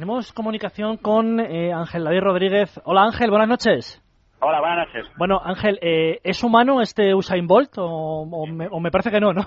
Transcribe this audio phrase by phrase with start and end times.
[0.00, 2.80] tenemos comunicación con eh, Ángel David Rodríguez.
[2.86, 4.02] Hola Ángel, buenas noches.
[4.40, 5.04] Hola, buenas noches.
[5.18, 9.20] Bueno, Ángel, eh, ¿es humano este Usain Bolt o, o, me, o, me, parece que
[9.20, 9.42] no, no?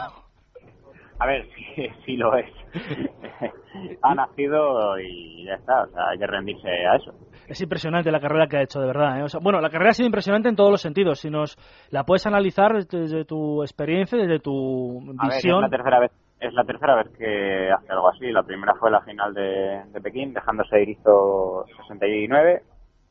[1.17, 2.45] A ver, sí, sí lo es.
[4.03, 7.15] ha nacido y ya está, o sea, hay que rendirse a eso.
[7.47, 9.21] Es impresionante la carrera que ha hecho, de verdad.
[9.21, 9.23] ¿eh?
[9.23, 11.19] O sea, bueno, la carrera ha sido impresionante en todos los sentidos.
[11.19, 11.57] Si nos
[11.89, 15.63] la puedes analizar desde tu experiencia, desde tu visión.
[15.63, 16.11] A ver, es la tercera vez
[16.47, 18.31] es la tercera vez que hace algo así.
[18.31, 22.63] La primera fue la final de, de Pekín, dejándose ir hizo 69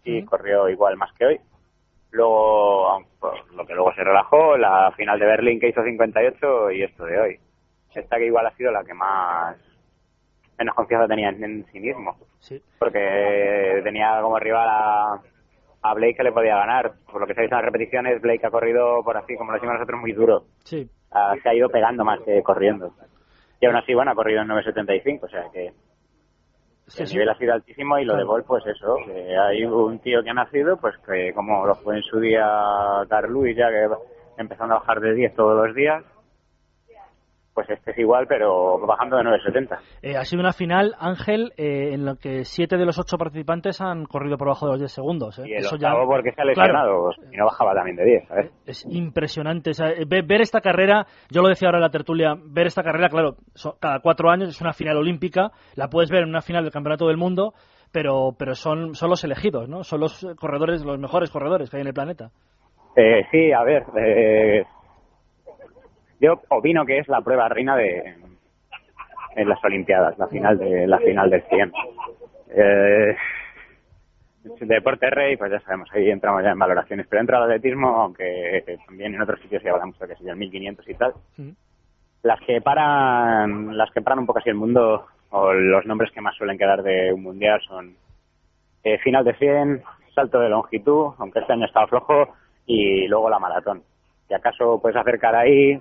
[0.05, 0.27] y sí.
[0.27, 1.41] corrió igual más que hoy.
[2.11, 3.03] Luego,
[3.55, 7.21] lo que luego se relajó, la final de Berlín que hizo 58 y esto de
[7.21, 7.41] hoy.
[7.95, 9.57] Esta que igual ha sido la que más
[10.59, 12.17] menos confianza tenía en, en sí mismo.
[12.39, 12.63] Sí.
[12.79, 15.21] Porque tenía como rival a,
[15.83, 16.93] a Blake que le podía ganar.
[17.11, 19.51] Por lo que se ha visto en las repeticiones, Blake ha corrido por así, como
[19.51, 20.45] lo decimos nosotros, muy duro.
[20.65, 20.89] Sí.
[21.11, 22.95] Uh, se ha ido pegando más que corriendo.
[23.63, 25.73] Y aún así, bueno, ha corrido en 9.75, o sea que
[26.89, 27.15] sí, el sí.
[27.15, 30.31] nivel ha sido altísimo y lo de Bolt, pues eso, que hay un tío que
[30.31, 32.45] ha nacido, pues que como lo fue en su día
[33.09, 33.87] Carl Lewis, ya que
[34.37, 36.03] empezando a bajar de 10 todos los días,
[37.55, 39.79] pues este es igual, pero bajando de 9.70.
[40.03, 43.81] Eh, ha sido una final, Ángel, eh, en la que siete de los ocho participantes
[43.81, 45.39] han corrido por debajo de los 10 segundos.
[45.39, 45.43] ¿eh?
[45.47, 47.33] Y el Eso octavo porque se ha lesionado, Claro.
[47.33, 48.51] y no bajaba también de 10, ¿sabes?
[48.67, 49.71] Es impresionante.
[49.71, 52.83] O sea, eh, ver, esta carrera, yo lo decía ahora en la tertulia, ver esta
[52.83, 56.41] carrera, claro, so- cada cuatro años es una final olímpica, la puedes ver en una
[56.41, 57.53] final del Campeonato del Mundo,
[57.93, 59.85] pero, pero son, son los elegidos, ¿no?
[59.85, 62.31] Son los eh, corredores, los mejores corredores que hay en el planeta.
[63.31, 63.85] Sí, a ver,
[66.23, 68.15] yo opino que es la prueba reina de
[69.35, 71.73] en las Olimpiadas, la final de la final del 100.
[72.55, 73.17] Eh,
[74.61, 78.79] deporte rey, pues ya sabemos, ahí entramos ya en valoraciones, pero dentro del atletismo, aunque
[78.87, 81.15] también en otros sitios se habla mucho que es el 1500 y tal,
[82.23, 86.21] las que paran, las que paran un poco así el mundo, o los nombres que
[86.21, 87.97] más suelen quedar de un mundial son
[88.85, 89.83] eh, final de 100,
[90.15, 92.29] salto de longitud, aunque este año estaba flojo,
[92.67, 93.83] y luego la maratón.
[94.29, 95.81] Si acaso puedes acercar ahí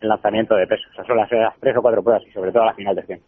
[0.00, 0.84] el lanzamiento de peso.
[0.92, 3.22] Esas son las, las tres o cuatro pruebas y sobre todo la final de 100.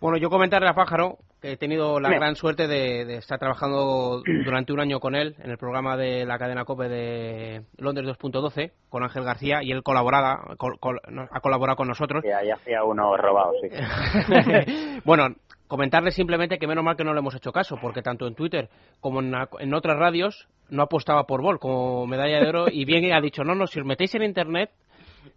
[0.00, 4.72] Bueno, yo comentarle a Pájaro he tenido la gran suerte de, de estar trabajando durante
[4.72, 9.02] un año con él en el programa de la cadena COPE de Londres 2.12 con
[9.02, 12.24] Ángel García y él colaboraba, col- col- ha colaborado con nosotros.
[12.24, 13.68] Y ahí hacía uno robado, sí.
[15.04, 15.28] bueno,
[15.68, 18.68] comentarle simplemente que menos mal que no le hemos hecho caso, porque tanto en Twitter
[19.00, 23.20] como en, otras radios no apostaba por Bol como medalla de oro y bien ha
[23.20, 24.70] dicho, no, no, si os metéis en Internet,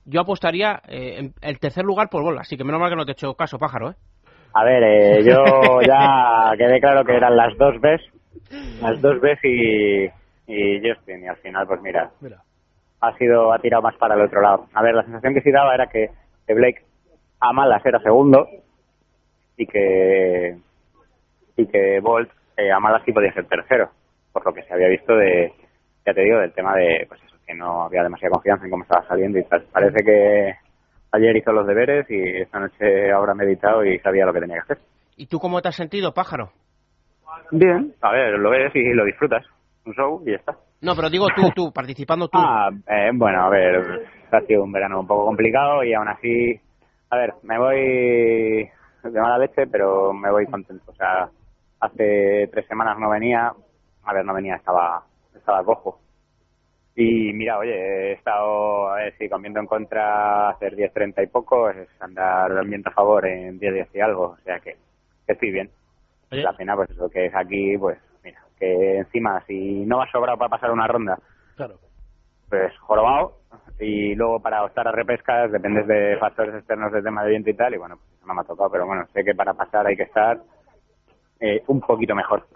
[0.05, 3.05] yo apostaría eh, en el tercer lugar por Bol, así que menos mal que no
[3.05, 3.95] te he hecho caso, pájaro, ¿eh?
[4.55, 8.09] A ver, eh, yo ya quedé claro que eran las dos veces,
[8.81, 10.05] las dos veces y,
[10.47, 12.38] y Justin, y al final, pues mira, Mira.
[13.01, 14.67] ha sido, ha tirado más para el otro lado.
[14.73, 16.09] A ver, la sensación que sí daba era que,
[16.47, 16.83] que Blake
[17.41, 18.47] a malas era segundo
[19.57, 20.57] y que
[21.57, 23.89] y que Bolt eh, a malas sí podía ser tercero,
[24.31, 25.51] por lo que se había visto de,
[26.05, 28.83] ya te digo, del tema de, pues eso, que no había demasiada confianza en cómo
[28.83, 29.63] estaba saliendo y tal.
[29.72, 30.55] Parece que
[31.16, 34.74] ayer hizo los deberes y esta noche habrá meditado y sabía lo que tenía que
[34.74, 34.80] hacer.
[35.18, 36.52] ¿Y tú cómo te has sentido, pájaro?
[37.52, 37.94] Bien.
[38.02, 39.46] A ver, lo ves y lo disfrutas.
[39.86, 40.56] Un show y ya está.
[40.81, 42.38] No, pero digo tú, tú, participando tú.
[42.42, 46.59] Ah, eh, bueno, a ver, ha sido un verano un poco complicado y aún así,
[47.09, 48.70] a ver, me voy
[49.03, 50.92] de mala leche, pero me voy contento.
[50.92, 51.30] O sea,
[51.80, 53.53] hace tres semanas no venía,
[54.03, 55.03] a ver, no venía, estaba,
[55.36, 56.00] estaba cojo.
[56.97, 61.28] Y mira, oye, he estado, a ver, si con viento en contra hacer 10-30 y
[61.28, 64.78] poco, es andar viento a favor en 10-10 y algo, o sea que,
[65.25, 65.69] que estoy bien.
[66.31, 66.41] Oye.
[66.44, 70.38] La pena, pues eso que es aquí, pues mira, que encima si no va sobrado
[70.38, 71.19] para pasar una ronda,
[71.57, 71.75] Claro.
[72.50, 73.39] pues jorobado
[73.79, 77.55] y luego para optar a repescas dependes de factores externos del tema de viento y
[77.55, 79.85] tal y bueno, pues eso no me ha tocado, pero bueno, sé que para pasar
[79.85, 80.39] hay que estar
[81.41, 82.47] eh, un poquito mejor.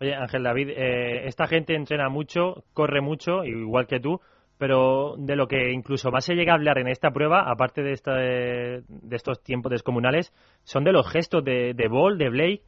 [0.00, 4.20] Oye, Ángel David, eh, esta gente entrena mucho, corre mucho, igual que tú,
[4.58, 7.92] pero de lo que incluso más se llega a hablar en esta prueba, aparte de,
[7.92, 12.62] esta, de estos tiempos descomunales, son de los gestos de, de Ball, de Blake.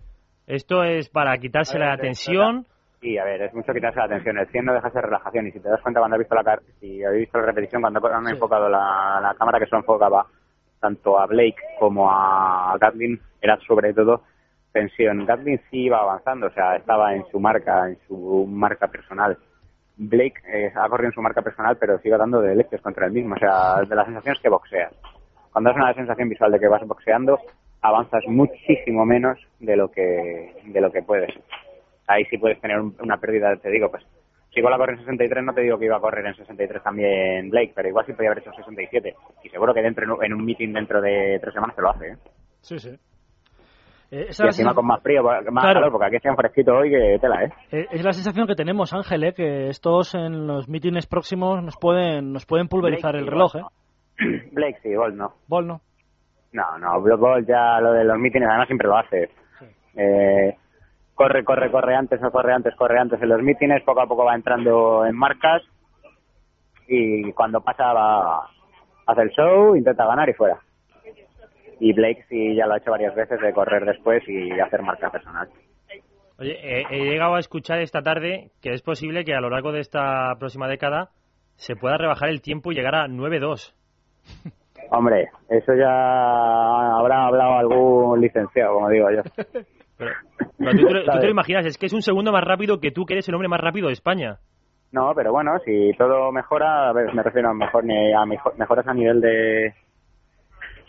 [0.47, 2.67] Esto es para quitarse ver, la tensión.
[3.01, 4.37] Y a ver, es mucho quitarse la atención.
[4.39, 5.47] El 100 no deja de ser relajación.
[5.47, 8.07] Y si te das cuenta cuando has visto la si habéis visto la repetición, cuando
[8.09, 8.33] han Sí.
[8.33, 10.27] enfocado la, la cámara que solo enfocaba
[10.81, 14.23] tanto a Blake como a Gatlin, era sobre todo
[14.73, 15.25] tensión.
[15.27, 19.37] Gatlin sí iba avanzando, o sea, estaba en su marca, en su marca personal.
[19.97, 23.35] Blake eh, ha corrido en su marca personal, pero sigue dando de contra el mismo.
[23.35, 24.93] O sea, de la sensación es que boxeas.
[25.53, 27.39] Cuando es una sensación visual de que vas boxeando,
[27.83, 31.33] avanzas muchísimo menos de lo que de lo que puedes.
[32.07, 34.03] Ahí sí puedes tener un- una pérdida, te digo, pues
[34.53, 36.83] si igual a correr en 63, no te digo que iba a correr en 63
[36.83, 39.15] también Blake, pero igual sí podía haber hecho 67.
[39.45, 42.17] Y seguro que dentro en un meeting dentro de tres semanas se lo hace, ¿eh?
[42.61, 42.99] Sí, sí.
[44.13, 45.81] Eh, esa Y encima sensación, con más frío, más Claro.
[45.81, 47.53] calor, porque aquí está un fresquito hoy que tela, ¿eh?
[47.73, 51.77] eh, es la sensación que tenemos, Ángel, eh, que estos en los mítines próximos nos
[51.79, 53.57] pueden nos pueden pulverizar Blake el sí, reloj.
[53.57, 53.61] ¿eh?
[53.61, 53.71] no.
[54.53, 55.33] Blake sí, Bolt no.
[55.49, 55.81] Ball no.
[56.53, 59.31] No, no, Bolt ya lo de los mítines además siempre lo hace.
[59.97, 60.57] Eh,
[61.15, 64.27] corre, corre, corre antes, no corre antes, corre antes en los mítines, poco a poco
[64.27, 65.63] va entrando en marcas
[66.87, 68.47] y cuando pasa va
[69.07, 70.59] hace el show, intenta ganar y fuera.
[71.81, 75.11] Y Blake sí ya lo ha hecho varias veces de correr después y hacer marca
[75.11, 75.49] personal.
[76.39, 76.59] Oye,
[76.91, 80.35] he llegado a escuchar esta tarde que es posible que a lo largo de esta
[80.39, 81.11] próxima década
[81.57, 83.75] se pueda rebajar el tiempo y llegar a 9-2.
[84.91, 89.23] Hombre, eso ya habrá hablado algún licenciado, como digo yo.
[89.99, 90.11] Pero,
[90.59, 91.25] pero tú, te lo- tú te ¿Sabes?
[91.27, 93.49] lo imaginas, es que es un segundo más rápido que tú, que eres el hombre
[93.49, 94.39] más rápido de España.
[94.91, 98.89] No, pero bueno, si todo mejora, a ver, me refiero a, mejor, a mejo- mejoras
[98.89, 99.73] a nivel de,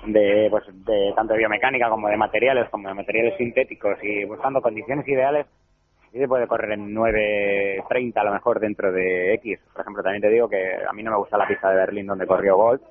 [0.06, 4.62] de, pues, de tanto de biomecánica como de materiales, como de materiales sintéticos y buscando
[4.62, 5.46] condiciones ideales,
[6.12, 9.60] sí se puede correr en 9.30 a lo mejor dentro de X.
[9.72, 12.08] Por ejemplo, también te digo que a mí no me gusta la pista de Berlín
[12.08, 12.84] donde corrió Bolt,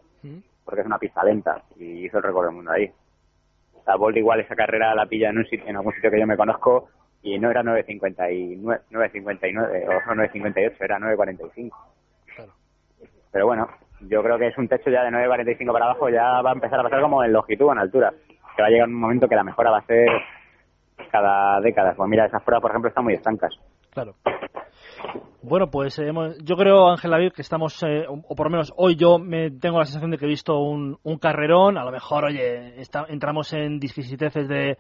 [0.65, 2.91] porque es una pista lenta y hizo el récord del mundo ahí.
[3.75, 6.21] O sea, Bolt igual esa carrera la pilla en, un sitio, en algún sitio que
[6.21, 6.89] yo me conozco
[7.23, 11.71] y no era 9.59 9.59 o 9.58, era 9.45.
[13.31, 13.69] Pero bueno,
[14.13, 16.79] yo creo que es un techo ya de 9.45 para abajo, ya va a empezar
[16.79, 18.13] a pasar como en longitud en altura.
[18.55, 20.07] Que va a llegar un momento que la mejora va a ser
[21.11, 21.95] cada década.
[21.97, 23.55] Pues mira, esas pruebas, por ejemplo, están muy estancas.
[23.91, 24.15] Claro.
[25.43, 26.13] Bueno, pues eh,
[26.45, 29.79] yo creo, Ángel David, que estamos, eh, o por lo menos hoy yo me tengo
[29.79, 31.79] la sensación de que he visto un, un carrerón.
[31.79, 32.75] A lo mejor, oye,
[33.09, 34.77] entramos en disquisiteces de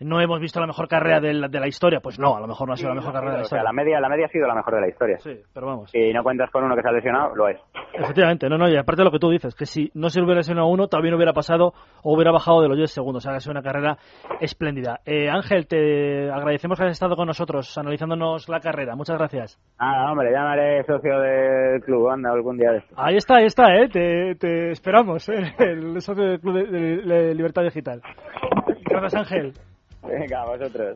[0.00, 2.00] no hemos visto la mejor carrera de la, de la historia.
[2.00, 3.58] Pues no, a lo mejor no ha sido la mejor carrera de la O sea,
[3.58, 3.64] historia.
[3.64, 5.18] la media, la media ha sido la mejor de la historia.
[5.18, 5.90] Sí, pero vamos.
[5.90, 7.58] Si no cuentas con uno que se ha lesionado, lo es.
[7.94, 10.36] Efectivamente, no, no, y aparte de lo que tú dices, que si no se hubiera
[10.38, 13.24] lesionado uno, también hubiera pasado o hubiera bajado de los 10 segundos.
[13.24, 13.96] O sea, ha sido una carrera
[14.40, 15.00] espléndida.
[15.06, 18.96] Eh, Ángel, te agradecemos que hayas estado con nosotros analizándonos la carrera.
[18.96, 19.58] Muchas gracias.
[19.78, 22.94] Ah, hombre, ya me haré socio del club, anda, algún día de esto.
[22.96, 23.88] Ahí está, ahí está, ¿eh?
[23.88, 25.54] Te, te esperamos, ¿eh?
[25.58, 28.00] El socio del Club de, de- de Libertad Digital.
[28.86, 29.52] Gracias, Ángel.
[30.04, 30.92] Venga, vosotros.